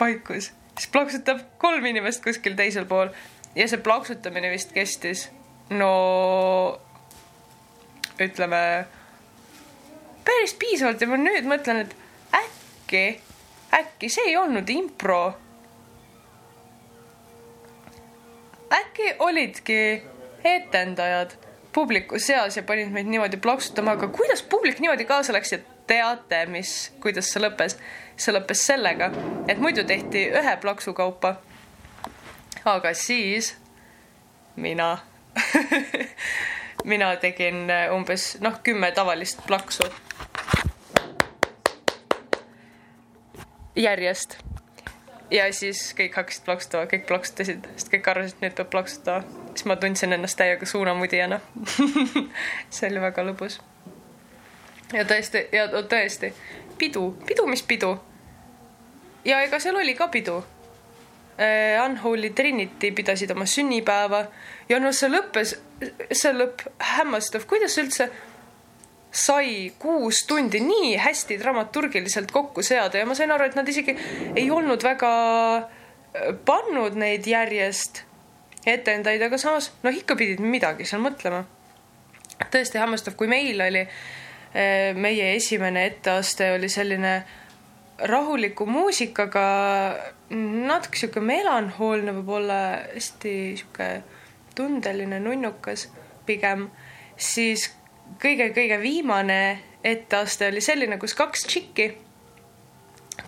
vaikus, 0.00 0.50
siis 0.78 0.90
plaksutab 0.92 1.40
kolm 1.58 1.86
inimest 1.86 2.24
kuskil 2.24 2.56
teisel 2.58 2.84
pool 2.84 3.12
ja 3.54 3.68
see 3.70 3.78
plaksutamine 3.78 4.50
vist 4.50 4.72
kestis 4.74 5.28
no 5.70 6.80
ütleme 8.20 8.86
päris 10.24 10.54
piisavalt 10.58 11.00
ja 11.00 11.08
ma 11.08 11.18
nüüd 11.20 11.46
mõtlen, 11.48 11.84
et 11.84 11.96
äkki, 12.34 13.04
äkki 13.74 14.10
see 14.10 14.30
ei 14.32 14.36
olnud 14.36 14.70
impro. 14.70 15.22
äkki 18.74 19.14
olidki 19.22 19.80
etendajad 20.44 21.36
publiku 21.74 22.18
seas 22.22 22.56
ja 22.56 22.62
panid 22.62 22.92
meid 22.94 23.08
niimoodi 23.10 23.36
plaksutama, 23.42 23.96
aga 23.98 24.08
kuidas 24.14 24.42
publik 24.42 24.78
niimoodi 24.80 25.04
kaasa 25.04 25.34
läks 25.34 25.52
ja 25.52 25.58
teate, 25.86 26.44
mis, 26.46 26.92
kuidas 27.02 27.32
see 27.32 27.42
lõppes? 27.42 27.78
see 28.16 28.30
lõppes 28.30 28.60
sellega, 28.62 29.10
et 29.50 29.58
muidu 29.58 29.82
tehti 29.84 30.28
ühe 30.38 30.56
plaksu 30.62 30.94
kaupa. 30.94 31.34
aga 32.64 32.94
siis 32.94 33.56
mina 34.56 34.98
mina 36.92 37.16
tegin 37.16 37.66
umbes 37.92 38.36
noh, 38.40 38.60
kümme 38.62 38.92
tavalist 38.92 39.42
plaksu. 39.46 39.90
järjest 43.76 44.38
ja 45.34 45.48
siis 45.52 45.88
kõik 45.98 46.14
hakkasid 46.14 46.44
plaksutama, 46.46 46.86
kõik 46.90 47.08
plaksutasid, 47.08 47.66
sest 47.74 47.90
kõik 47.90 48.10
arvasid, 48.12 48.36
et 48.38 48.46
nüüd 48.46 48.54
peab 48.60 48.70
plaksutama. 48.70 49.43
Siis 49.54 49.68
ma 49.70 49.76
tundsin 49.76 50.12
ennast 50.12 50.38
täiega 50.38 50.66
suunamudijana 50.66 51.40
see 52.74 52.90
oli 52.90 53.02
väga 53.04 53.24
lõbus. 53.28 53.60
ja 54.92 55.04
tõesti, 55.08 55.46
ja 55.52 55.68
tõesti, 55.74 56.32
pidu, 56.78 57.10
pidu, 57.26 57.46
mis 57.50 57.62
pidu. 57.62 57.94
ja 59.24 59.40
ega 59.46 59.60
seal 59.60 59.76
oli 59.80 59.94
ka 59.94 60.08
pidu. 60.08 60.42
Äh, 61.34 61.80
Unholy 61.82 62.30
Trinity 62.30 62.92
pidasid 62.94 63.32
oma 63.34 63.46
sünnipäeva 63.46 64.20
ja 64.68 64.78
noh, 64.78 64.94
see 64.94 65.10
lõppes, 65.10 65.56
see 66.12 66.30
lõpp 66.30 66.62
hämmastav, 66.94 67.42
kuidas 67.50 67.74
üldse 67.82 68.06
sai 69.14 69.72
kuus 69.78 70.24
tundi 70.26 70.60
nii 70.62 70.96
hästi 70.98 71.38
dramaturgiliselt 71.38 72.30
kokku 72.34 72.62
seada 72.62 72.98
ja 72.98 73.06
ma 73.06 73.14
sain 73.18 73.30
aru, 73.34 73.46
et 73.46 73.58
nad 73.58 73.68
isegi 73.68 73.96
ei 74.34 74.46
olnud 74.50 74.82
väga 74.82 75.10
pannud 76.46 76.98
neid 76.98 77.26
järjest 77.26 78.04
etendajaid, 78.66 79.22
aga 79.26 79.38
samas 79.40 79.70
noh, 79.84 79.94
ikka 79.94 80.16
pidid 80.18 80.42
midagi 80.42 80.86
seal 80.88 81.02
mõtlema. 81.04 81.44
tõesti 82.50 82.78
hämmastav, 82.78 83.14
kui 83.18 83.28
meil 83.30 83.60
oli, 83.60 83.84
äh, 83.84 84.94
meie 84.96 85.34
esimene 85.36 85.86
etteaste 85.86 86.52
oli 86.54 86.68
selline 86.68 87.14
rahuliku 87.98 88.66
muusikaga, 88.66 89.46
natuke 90.30 90.98
sihuke 90.98 91.20
melanhoolne, 91.22 92.12
võib-olla 92.16 92.60
hästi 92.94 93.34
sihuke 93.60 93.88
tundeline, 94.54 95.20
nunnukas 95.22 95.88
pigem, 96.26 96.68
siis 97.16 97.68
kõige-kõige 98.22 98.80
viimane 98.82 99.40
etteaste 99.84 100.48
oli 100.50 100.62
selline, 100.64 100.98
kus 100.98 101.14
kaks 101.14 101.46
tšikki 101.46 101.88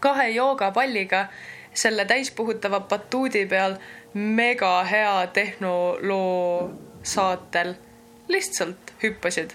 kahe 0.01 0.29
joogapalliga 0.35 1.27
selle 1.75 2.05
täispuhutava 2.05 2.81
batuudi 2.81 3.47
peal 3.47 3.77
mega 4.17 4.81
hea 4.89 5.27
tehnoloo 5.37 6.71
saatel 7.07 7.75
lihtsalt 8.33 8.95
hüppasid. 9.03 9.53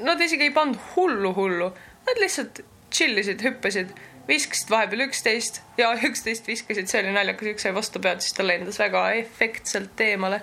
Nad 0.00 0.20
isegi 0.20 0.48
ei 0.48 0.54
pannud 0.54 0.78
hullu 0.94 1.34
hullu, 1.36 1.70
nad 2.06 2.22
lihtsalt 2.22 2.62
chill 2.90 3.20
isid, 3.22 3.42
hüppasid 3.44 3.92
viskasid 4.28 4.70
vahepeal 4.70 5.06
üksteist 5.06 5.60
ja 5.78 5.92
üksteist 6.08 6.48
viskasid, 6.50 6.90
see 6.90 7.02
oli 7.02 7.14
naljakas, 7.14 7.52
üks 7.54 7.66
sai 7.66 7.74
vastu 7.76 8.02
pead, 8.02 8.22
siis 8.24 8.36
ta 8.36 8.46
lendas 8.46 8.80
väga 8.82 9.04
efektselt 9.20 10.02
eemale. 10.06 10.42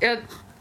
ja, 0.00 0.16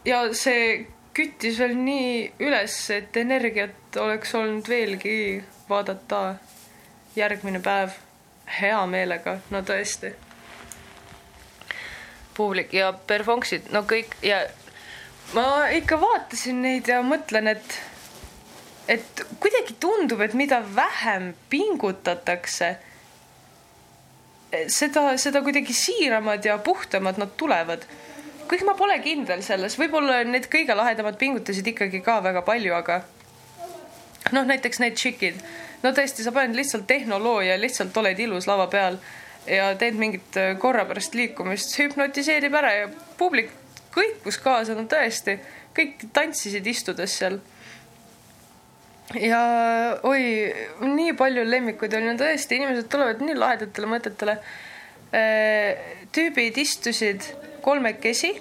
ja 0.05 0.25
see 0.37 0.85
küttis 1.13 1.59
veel 1.61 1.75
nii 1.77 2.13
üles, 2.43 2.77
et 2.93 3.17
energiat 3.21 3.99
oleks 4.01 4.33
olnud 4.35 4.69
veelgi 4.69 5.17
vaadata 5.69 6.23
järgmine 7.15 7.61
päev 7.63 7.95
hea 8.59 8.79
meelega, 8.89 9.37
no 9.53 9.61
tõesti. 9.65 10.13
Publik 12.37 12.73
ja 12.73 12.91
perfonksid, 13.07 13.71
no 13.73 13.83
kõik 13.89 14.15
ja 14.25 14.43
ma 15.33 15.67
ikka 15.73 15.97
vaatasin 16.01 16.61
neid 16.65 16.89
ja 16.89 17.01
mõtlen, 17.05 17.49
et 17.55 17.79
et 18.87 19.23
kuidagi 19.39 19.77
tundub, 19.79 20.21
et 20.21 20.33
mida 20.35 20.59
vähem 20.75 21.31
pingutatakse, 21.49 22.73
seda, 24.67 25.05
seda 25.17 25.41
kuidagi 25.45 25.73
siiramad 25.73 26.45
ja 26.45 26.57
puhtamad 26.57 27.17
nad 27.17 27.37
tulevad. 27.37 27.85
kuigi 28.47 28.65
ma 28.67 28.73
pole 28.75 28.97
kindel 28.99 29.41
selles, 29.41 29.77
võib-olla 29.79 30.19
need 30.27 30.49
kõige 30.51 30.75
lahedamad 30.75 31.15
pingutasid 31.17 31.67
ikkagi 31.67 32.01
ka 32.03 32.19
väga 32.21 32.41
palju, 32.43 32.73
aga 32.75 32.99
noh, 34.35 34.43
näiteks 34.45 34.81
need 34.83 34.97
tšikid, 34.99 35.39
no 35.83 35.93
tõesti, 35.95 36.25
sa 36.25 36.33
paned 36.35 36.55
lihtsalt 36.55 36.85
tehnoloo 36.87 37.41
ja 37.41 37.55
lihtsalt 37.57 37.97
oled 37.97 38.19
ilus 38.19 38.47
lava 38.51 38.67
peal 38.67 38.99
ja 39.47 39.71
teed 39.79 39.97
mingit 39.99 40.37
äh, 40.39 40.53
korrapärast 40.59 41.15
liikumist, 41.17 41.73
see 41.73 41.87
hüpnotiseerib 41.87 42.55
ära 42.59 42.73
ja 42.77 42.87
publik 43.19 43.51
kõikus 43.93 44.39
kaasa, 44.41 44.75
no 44.77 44.87
tõesti, 44.89 45.37
kõik 45.75 46.07
tantsisid 46.13 46.67
istudes 46.69 47.17
seal 47.19 47.39
ja 49.19 49.41
oi, 50.07 50.23
nii 50.81 51.13
palju 51.19 51.43
lemmikuid 51.47 51.93
oli, 51.97 52.07
no 52.09 52.15
tõesti, 52.19 52.57
inimesed 52.57 52.89
tulevad 52.91 53.21
nii 53.21 53.35
lahedatele 53.37 53.89
mõtetele. 53.91 54.37
tüübid 56.13 56.57
istusid 56.57 57.27
kolmekesi, 57.61 58.31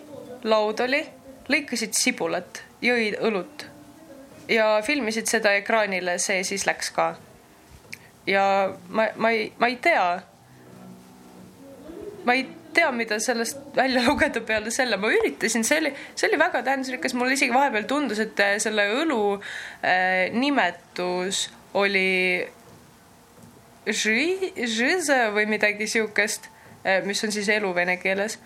laud 0.49 0.81
oli, 0.81 1.03
lõikasid 1.53 1.93
sibulat, 1.99 2.63
jõid 2.81 3.19
õlut 3.21 3.67
ja 4.49 4.81
filmisid 4.85 5.29
seda 5.31 5.53
ekraanile, 5.59 6.17
see 6.19 6.43
siis 6.45 6.67
läks 6.67 6.91
ka. 6.95 7.15
ja 8.27 8.73
ma, 8.89 9.09
ma 9.17 9.31
ei, 9.31 9.53
ma 9.59 9.69
ei 9.69 9.77
tea, 9.83 10.23
ma 12.25 12.37
ei 12.39 12.47
tea, 12.75 12.91
mida 12.93 13.19
sellest 13.21 13.59
välja 13.77 14.03
lugeda 14.09 14.41
peale 14.47 14.71
selle, 14.75 14.97
ma 15.01 15.11
üritasin, 15.13 15.65
see 15.67 15.81
oli, 15.83 15.93
see 16.15 16.29
oli 16.31 16.41
väga 16.41 16.63
tähendusrikas, 16.67 17.15
mulle 17.19 17.37
isegi 17.37 17.55
vahepeal 17.55 17.87
tundus, 17.91 18.23
et 18.23 18.41
äh, 18.41 18.57
selle 18.63 18.89
õlu 19.03 19.23
äh, 19.37 20.33
nimetus 20.35 21.47
oli 21.79 22.09
Ži- 23.87 24.53
Žize 24.55 25.33
või 25.35 25.49
midagi 25.51 25.89
siukest, 25.91 26.45
mis 27.03 27.23
on 27.27 27.33
siis 27.35 27.49
elu 27.51 27.71
vene 27.75 27.97
keeles. 27.99 28.37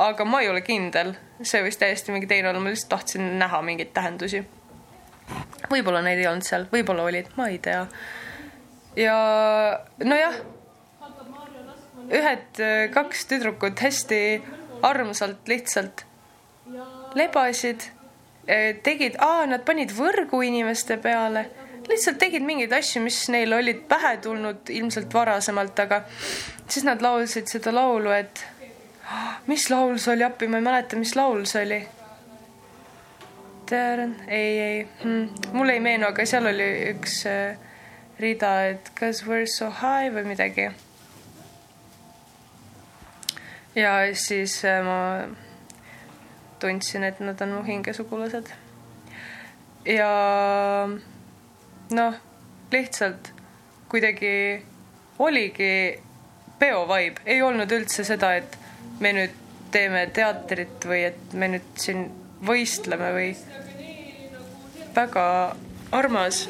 aga 0.00 0.24
ma 0.24 0.38
ei 0.40 0.48
ole 0.48 0.62
kindel, 0.64 1.10
see 1.42 1.60
võis 1.60 1.76
täiesti 1.76 2.12
mingi 2.12 2.28
teine 2.28 2.48
olla, 2.48 2.60
ma 2.60 2.72
lihtsalt 2.72 2.88
tahtsin 2.88 3.26
näha 3.38 3.60
mingeid 3.62 3.92
tähendusi. 3.92 4.40
võib-olla 5.68 6.00
neid 6.00 6.22
ei 6.22 6.26
olnud 6.30 6.46
seal, 6.46 6.64
võib-olla 6.72 7.04
olid, 7.04 7.28
ma 7.36 7.50
ei 7.52 7.58
tea. 7.58 7.86
ja 8.96 9.18
nojah 10.04 10.40
ühed 12.08 12.62
äh, 12.62 12.86
kaks 12.94 13.26
tüdrukut 13.30 13.82
hästi 13.84 14.22
armsalt 14.82 15.48
lihtsalt 15.48 16.06
lebasid, 17.14 17.82
tegid, 18.84 19.16
nad 19.50 19.64
panid 19.66 19.92
võrgu 19.94 20.42
inimeste 20.46 20.96
peale, 21.02 21.44
lihtsalt 21.90 22.20
tegid 22.22 22.44
mingeid 22.46 22.72
asju, 22.76 23.02
mis 23.04 23.18
neil 23.32 23.52
olid 23.56 23.84
pähe 23.90 24.16
tulnud 24.22 24.70
ilmselt 24.70 25.14
varasemalt, 25.14 25.78
aga 25.84 26.02
siis 26.68 26.86
nad 26.86 27.02
laulsid 27.02 27.50
seda 27.50 27.74
laulu, 27.74 28.12
et 28.14 28.44
mis 29.50 29.66
laul 29.72 29.98
see 29.98 30.14
oli, 30.14 30.26
appi, 30.26 30.50
ma 30.50 30.60
ei 30.60 30.68
mäleta, 30.68 31.00
mis 31.00 31.16
laul 31.18 31.42
see 31.50 31.64
oli. 31.66 31.80
ei, 33.70 34.60
ei 34.60 34.86
hmm., 35.02 35.28
mulle 35.54 35.76
ei 35.78 35.82
meenu, 35.82 36.08
aga 36.10 36.26
seal 36.26 36.46
oli 36.50 36.68
üks 36.90 37.20
äh, 37.30 37.58
rida, 38.18 38.54
et 38.70 38.90
cause 38.98 39.26
we 39.26 39.42
are 39.42 39.46
so 39.46 39.70
high 39.70 40.10
või 40.14 40.26
midagi 40.32 40.70
ja 43.74 44.14
siis 44.14 44.64
äh, 44.64 44.82
ma 44.84 45.28
tundsin, 46.60 47.04
et 47.04 47.20
nad 47.20 47.40
on 47.40 47.52
mu 47.58 47.62
hingesugulased. 47.62 48.50
ja 49.86 50.10
noh, 51.90 52.14
lihtsalt 52.72 53.32
kuidagi 53.88 54.64
oligi 55.18 56.00
peo 56.58 56.84
vibe, 56.88 57.22
ei 57.26 57.42
olnud 57.42 57.72
üldse 57.72 58.04
seda, 58.04 58.34
et 58.36 58.58
me 59.00 59.12
nüüd 59.16 59.38
teeme 59.72 60.06
teatrit 60.14 60.84
või 60.86 61.04
et 61.08 61.32
me 61.32 61.48
nüüd 61.54 61.72
siin 61.78 62.06
võistleme 62.46 63.10
või 63.14 63.32
väga 64.94 65.26
armas 65.92 66.48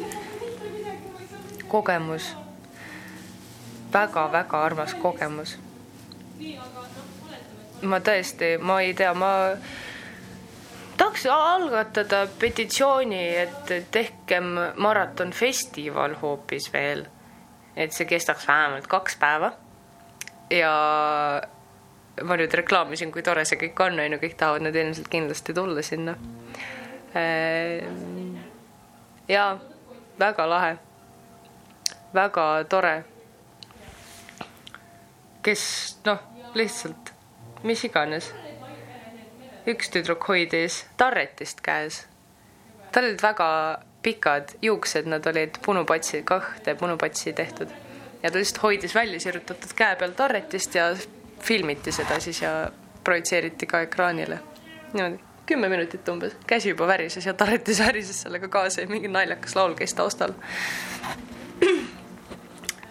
kogemus 1.69 2.33
väga,. 2.33 2.47
väga-väga 3.93 4.65
armas 4.65 4.95
kogemus 4.95 5.59
ma 7.83 8.01
tõesti, 8.05 8.57
ma 8.61 8.81
ei 8.85 8.93
tea, 8.95 9.13
ma 9.15 9.31
tahaks 11.01 11.25
algatada 11.33 12.27
petitsiooni, 12.39 13.23
et 13.45 13.73
tehkem 13.91 14.53
maratonfestival 14.77 16.19
hoopis 16.23 16.73
veel. 16.73 17.07
et 17.77 17.93
see 17.95 18.05
kestaks 18.05 18.49
vähemalt 18.49 18.87
kaks 18.87 19.17
päeva. 19.17 19.53
ja 20.51 20.73
ma 22.23 22.37
nüüd 22.37 22.55
reklaamisin, 22.55 23.13
kui 23.13 23.23
tore 23.23 23.45
see 23.45 23.59
kõik 23.61 23.81
on, 23.81 24.01
on 24.01 24.13
ju, 24.13 24.19
kõik 24.21 24.37
tahavad 24.37 24.67
nüüd 24.67 24.77
ilmselt 24.77 25.09
kindlasti 25.09 25.55
tulla 25.55 25.83
sinna. 25.83 26.17
ja 29.29 29.47
väga 30.19 30.49
lahe, 30.49 30.75
väga 32.15 32.47
tore. 32.69 33.05
kes 35.43 35.63
noh, 36.05 36.21
lihtsalt 36.55 37.15
mis 37.63 37.85
iganes. 37.85 38.33
üks 39.67 39.91
tüdruk 39.93 40.25
hoidis 40.29 40.85
tarretist 40.97 41.61
käes. 41.61 42.07
tal 42.93 43.05
olid 43.05 43.23
väga 43.23 43.51
pikad 44.03 44.57
juuksed, 44.63 45.07
nad 45.07 45.27
olid 45.27 45.59
punupatsi, 45.65 46.23
kahte 46.23 46.75
punupatsi 46.75 47.33
tehtud 47.33 47.69
ja 48.23 48.31
ta 48.31 48.39
lihtsalt 48.39 48.63
hoidis 48.63 48.95
välja 48.95 49.21
sirutatud 49.21 49.73
käe 49.77 49.97
peal 49.97 50.13
tarretist 50.17 50.75
ja 50.75 50.95
filmiti 51.41 51.93
seda 51.93 52.21
siis 52.21 52.43
ja 52.43 52.71
projitseeriti 53.05 53.67
ka 53.67 53.81
ekraanile. 53.81 54.41
niimoodi, 54.93 55.21
kümme 55.47 55.69
minutit 55.69 56.09
umbes, 56.09 56.37
käsi 56.47 56.69
juba 56.69 56.87
värises 56.87 57.27
ja 57.27 57.35
tarretis 57.35 57.81
värises 57.81 58.23
sellega 58.23 58.49
kaasa 58.49 58.81
ja 58.81 58.89
mingi 58.89 59.09
naljakas 59.09 59.57
laul 59.57 59.75
käis 59.75 59.95
taustal 59.95 60.33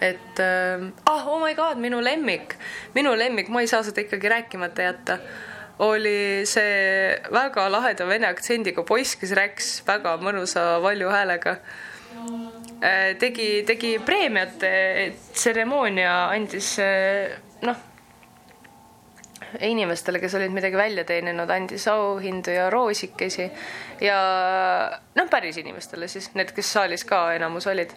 et 0.01 0.39
äh, 0.39 0.87
ah 1.05 1.27
oh 1.27 1.39
my 1.43 1.53
god, 1.55 1.79
minu 1.81 2.01
lemmik, 2.03 2.55
minu 2.95 3.15
lemmik, 3.17 3.49
ma 3.49 3.63
ei 3.63 3.71
saa 3.71 3.83
seda 3.83 4.03
ikkagi 4.03 4.31
rääkimata 4.31 4.87
jätta, 4.87 5.19
oli 5.85 6.45
see 6.49 7.15
väga 7.31 7.67
laheda 7.71 8.07
vene 8.07 8.27
aktsendiga 8.27 8.83
poiss, 8.87 9.15
kes 9.19 9.35
rääkis 9.37 9.69
väga 9.87 10.17
mõnusa 10.23 10.79
valju 10.83 11.11
häälega 11.11 11.57
äh,. 12.83 13.15
tegi, 13.19 13.63
tegi 13.67 13.97
preemiate 14.03 14.71
tseremoonia, 15.33 16.15
andis 16.35 16.73
äh, 16.83 17.37
noh, 17.67 17.85
inimestele, 19.61 20.19
kes 20.19 20.35
olid 20.37 20.53
midagi 20.53 20.77
välja 20.77 21.03
teeninud, 21.07 21.49
andis 21.49 21.87
auhindu 21.89 22.53
ja 22.53 22.69
roosikesi. 22.69 23.49
Ja 24.01 24.19
noh, 25.15 25.29
päris 25.29 25.57
inimestele 25.57 26.07
siis, 26.07 26.29
need, 26.37 26.53
kes 26.55 26.73
saalis 26.75 27.05
ka 27.07 27.29
enamus 27.35 27.67
olid 27.67 27.95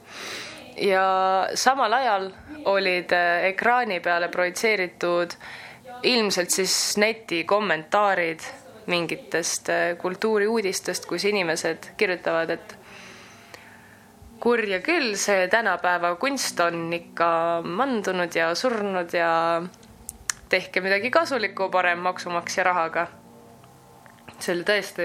ja 0.77 1.49
samal 1.55 1.93
ajal 1.93 2.31
olid 2.65 3.13
äh, 3.13 3.45
ekraani 3.53 4.01
peale 4.01 4.29
projitseeritud 4.29 5.35
ilmselt 6.03 6.51
siis 6.51 6.97
neti 6.99 7.45
kommentaarid 7.45 8.41
mingitest 8.87 9.69
äh, 9.69 9.97
kultuuriuudistest, 9.99 11.07
kus 11.07 11.25
inimesed 11.25 11.93
kirjutavad, 11.97 12.51
et 12.51 12.77
kurja 14.43 14.81
küll, 14.83 15.15
see 15.17 15.47
tänapäeva 15.49 16.17
kunst 16.19 16.61
on 16.61 16.89
ikka 16.93 17.63
mandunud 17.63 18.35
ja 18.35 18.51
surnud 18.59 19.15
ja 19.15 19.63
tehke 20.51 20.83
midagi 20.83 21.11
kasulikku 21.11 21.69
parem 21.71 22.03
maksumaksja 22.03 22.65
rahaga. 22.67 23.07
see 24.43 24.57
oli 24.57 24.65
tõesti 24.67 25.05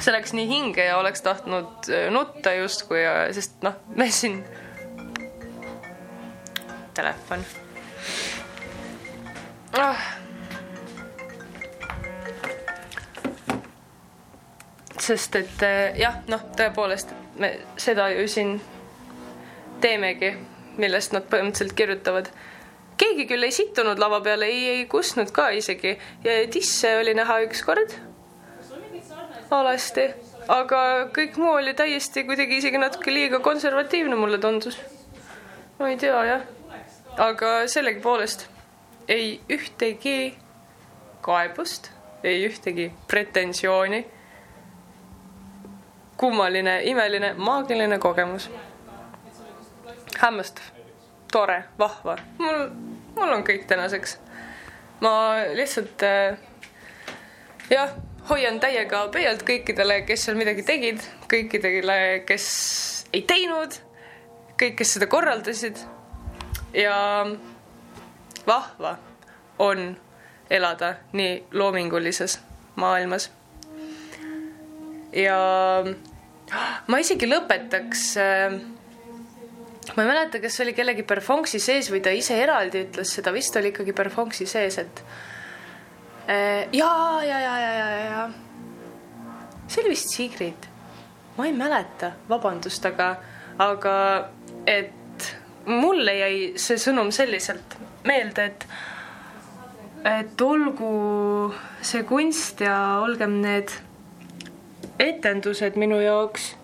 see 0.00 0.12
läks 0.14 0.32
nii 0.36 0.48
hinge 0.48 0.84
ja 0.84 0.98
oleks 0.98 1.22
tahtnud 1.22 1.90
nutta 2.10 2.54
justkui, 2.56 3.02
sest 3.36 3.60
noh, 3.66 3.76
me 3.96 4.10
siin. 4.10 4.42
Telefon 6.94 7.44
ah.. 9.78 9.96
sest 15.00 15.36
et 15.38 15.64
jah, 15.96 16.20
noh, 16.28 16.42
tõepoolest 16.58 17.14
me 17.40 17.54
seda 17.80 18.10
ju 18.12 18.26
siin 18.28 18.58
teemegi, 19.80 20.34
millest 20.80 21.14
nad 21.16 21.24
põhimõtteliselt 21.30 21.76
kirjutavad. 21.78 22.28
keegi 23.00 23.24
küll 23.30 23.46
ei 23.46 23.54
sittunud 23.54 23.98
lava 23.98 24.20
peale, 24.20 24.46
ei, 24.46 24.68
ei 24.68 24.86
kustnud 24.86 25.32
ka 25.32 25.48
isegi 25.56 25.96
ja 26.24 26.36
tisse 26.52 26.98
oli 27.00 27.14
näha 27.16 27.40
ükskord 27.46 27.96
alasti, 29.50 30.06
aga 30.48 30.80
kõik 31.14 31.36
muu 31.40 31.56
oli 31.58 31.74
täiesti 31.74 32.24
kuidagi 32.24 32.60
isegi 32.60 32.78
natuke 32.78 33.14
liiga 33.14 33.40
konservatiivne, 33.40 34.16
mulle 34.16 34.38
tundus. 34.38 34.78
ma 35.78 35.88
ei 35.88 35.96
tea 35.96 36.24
jah, 36.24 36.42
aga 37.18 37.66
sellegipoolest 37.66 38.46
ei 39.08 39.40
ühtegi 39.50 40.34
kaebust, 41.20 41.90
ei 42.24 42.46
ühtegi 42.48 42.92
pretensiooni. 43.08 44.06
kummaline, 46.16 46.82
imeline, 46.82 47.34
maagiline 47.34 47.98
kogemus. 47.98 48.50
hämmastav, 50.18 50.64
tore, 51.32 51.64
vahva, 51.78 52.16
mul, 52.38 52.68
mul 53.16 53.32
on 53.32 53.44
kõik 53.44 53.66
tänaseks. 53.66 54.18
ma 55.00 55.34
lihtsalt 55.54 56.02
äh, 56.02 56.38
jah, 57.70 57.90
hoian 58.28 58.60
täiega 58.60 59.06
pöialt 59.12 59.44
kõikidele, 59.46 60.02
kes 60.08 60.26
seal 60.26 60.38
midagi 60.38 60.64
tegid, 60.66 61.02
kõikidele, 61.30 61.96
kes 62.28 62.46
ei 63.12 63.22
teinud, 63.26 63.78
kõik, 64.60 64.76
kes 64.80 64.96
seda 64.96 65.08
korraldasid. 65.10 65.78
ja 66.74 67.26
vahva 68.46 68.96
on 69.58 69.96
elada 70.50 70.94
nii 71.12 71.44
loomingulises 71.52 72.38
maailmas. 72.76 73.30
ja 75.12 75.38
ma 76.86 76.98
isegi 76.98 77.26
lõpetaks 77.26 78.04
äh, 78.20 78.60
ma 79.96 80.02
ei 80.02 80.08
mäleta, 80.08 80.40
kas 80.40 80.60
oli 80.60 80.74
kellegi 80.76 81.02
Perfonksi 81.02 81.60
sees 81.62 81.90
või 81.90 82.02
ta 82.04 82.12
ise 82.14 82.36
eraldi 82.42 82.84
ütles 82.86 83.14
seda, 83.16 83.32
vist 83.34 83.56
oli 83.56 83.72
ikkagi 83.72 83.94
Perfonksi 83.96 84.46
sees, 84.46 84.78
et 84.78 85.02
ja, 86.72 86.92
ja, 87.26 87.40
ja, 87.40 87.58
ja, 87.58 87.72
ja, 87.74 88.04
ja. 88.04 88.28
see 89.66 89.82
oli 89.82 89.94
vist 89.94 90.14
Sigrid. 90.14 90.68
ma 91.36 91.46
ei 91.46 91.52
mäleta, 91.56 92.12
vabandust, 92.28 92.86
aga, 92.86 93.16
aga 93.58 93.94
et 94.66 95.28
mulle 95.66 96.14
jäi 96.18 96.38
see 96.60 96.78
sõnum 96.80 97.10
selliselt 97.14 97.76
meelde, 98.06 98.44
et 98.44 98.66
et 100.06 100.40
olgu 100.40 101.52
see 101.84 102.06
kunst 102.08 102.62
ja 102.64 102.76
olgem 103.04 103.40
need 103.42 103.72
etendused 105.00 105.76
minu 105.80 105.98
jaoks 106.00 106.54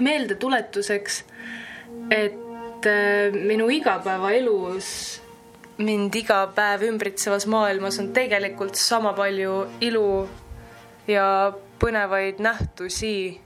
meeldetuletuseks, 0.00 1.24
et 2.10 2.86
äh, 2.88 3.32
minu 3.32 3.68
igapäevaelus 3.72 4.88
mind 5.78 6.14
iga 6.16 6.46
päev 6.56 6.86
ümbritsevas 6.88 7.44
maailmas 7.52 7.98
on 8.00 8.12
tegelikult 8.16 8.78
sama 8.80 9.12
palju 9.16 9.66
ilu 9.84 10.28
ja 11.08 11.52
põnevaid 11.80 12.40
nähtusi 12.40 13.40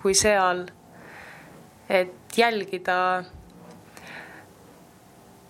kui 0.00 0.14
seal. 0.14 0.66
et 1.88 2.36
jälgida 2.36 3.24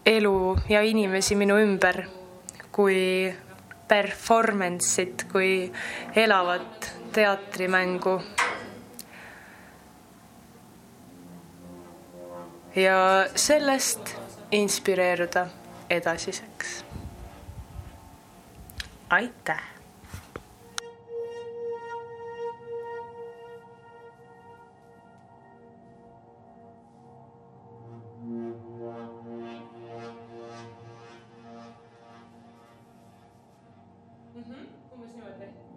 elu 0.06 0.56
ja 0.68 0.82
inimesi 0.82 1.34
minu 1.34 1.56
ümber 1.58 2.04
kui 2.72 3.34
performance'it, 3.88 5.24
kui 5.32 5.72
elavat 6.16 6.92
teatrimängu. 7.12 8.22
ja 12.76 13.26
sellest 13.34 14.14
inspireeruda 14.52 15.48
edasiseks. 15.90 16.84
aitäh! 19.10 19.78
umbes 34.92 35.10
niimoodi. 35.12 35.67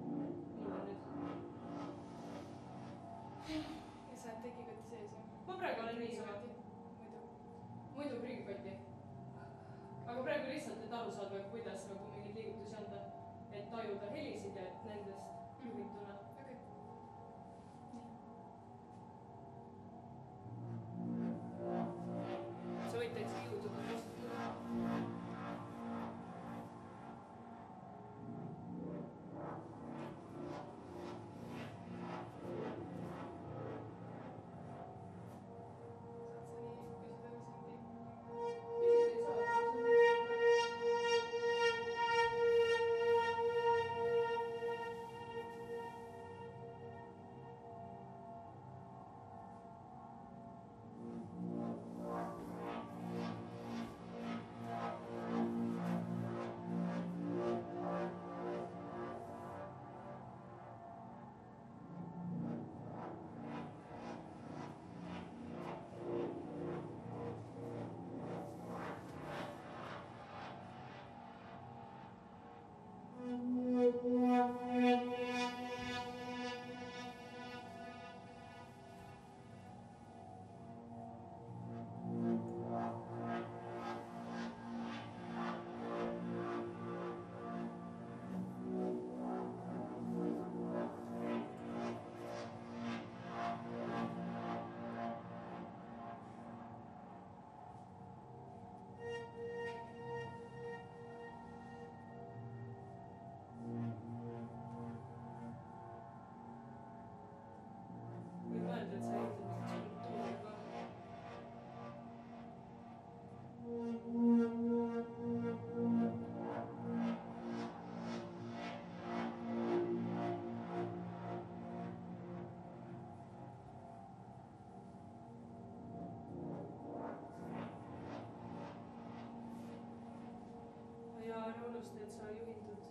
Ära 131.46 131.66
unusta, 131.68 131.98
et 132.04 132.12
sa 132.14 132.28
juhindud 132.30 132.82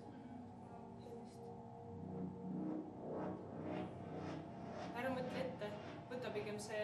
helist. 1.04 1.36
ära 5.00 5.12
mõtle 5.14 5.44
ette, 5.44 5.70
võta 6.10 6.32
pigem 6.34 6.58
see, 6.58 6.82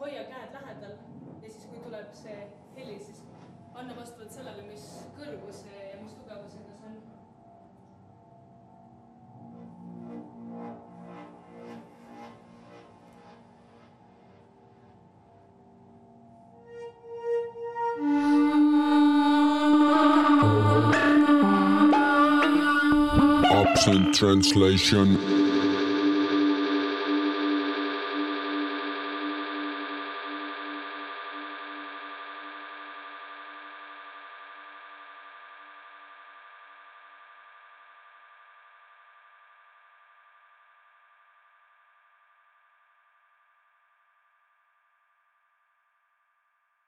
hoia 0.00 0.24
käed 0.32 0.56
lähedal 0.58 0.96
ja 1.42 1.52
siis, 1.52 1.68
kui 1.70 1.84
tuleb 1.84 2.10
see 2.22 2.40
heli, 2.76 2.98
siis 3.06 3.22
anna 3.74 3.94
vastavalt 4.00 4.34
sellele, 4.34 4.66
mis 4.72 4.88
kõrguse 5.20 5.76
ja 5.92 6.02
mis 6.02 6.18
tugevusega 6.18 6.74
see 6.80 6.90
on. 6.90 7.17
Translation. 24.18 25.37